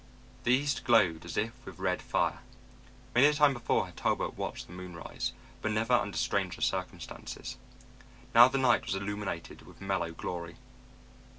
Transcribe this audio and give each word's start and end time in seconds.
The 0.45 0.51
east 0.51 0.83
glowed 0.83 1.25
as 1.25 1.37
if 1.37 1.51
with 1.63 1.77
red 1.77 2.01
fire. 2.01 2.39
Many 3.13 3.27
a 3.27 3.33
time 3.35 3.53
before 3.53 3.85
had 3.85 3.97
Talbot 3.97 4.35
watched 4.35 4.65
the 4.65 4.73
moon 4.73 4.95
rise, 4.95 5.31
but 5.61 5.71
never 5.71 5.93
under 5.93 6.17
stranger 6.17 6.59
circumstances. 6.61 7.55
Now 8.33 8.47
the 8.47 8.57
night 8.57 8.83
was 8.87 8.95
illuminated 8.95 9.61
with 9.61 9.79
mellow 9.79 10.11
glory. 10.11 10.55